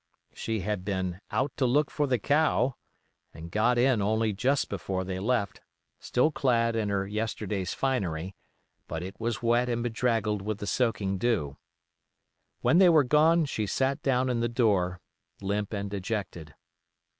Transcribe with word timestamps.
She 0.33 0.61
had 0.61 0.83
"been 0.83 1.19
out 1.29 1.51
to 1.57 1.67
look 1.67 1.91
for 1.91 2.07
the 2.07 2.17
cow," 2.17 2.73
and 3.35 3.51
got 3.51 3.77
in 3.77 4.01
only 4.01 4.33
just 4.33 4.67
before 4.67 5.03
they 5.03 5.19
left, 5.19 5.61
still 5.99 6.31
clad 6.31 6.75
in 6.75 6.89
her 6.89 7.05
yesterday's 7.05 7.75
finery; 7.75 8.35
but 8.87 9.03
it 9.03 9.19
was 9.19 9.43
wet 9.43 9.69
and 9.69 9.83
bedraggled 9.83 10.41
with 10.41 10.57
the 10.57 10.65
soaking 10.65 11.19
dew. 11.19 11.55
When 12.61 12.79
they 12.79 12.89
were 12.89 13.03
gone 13.03 13.45
she 13.45 13.67
sat 13.67 14.01
down 14.01 14.27
in 14.27 14.39
the 14.39 14.49
door, 14.49 14.99
limp 15.39 15.71
and 15.71 15.87
dejected. 15.91 16.55